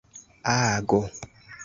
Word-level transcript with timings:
ago 0.55 0.99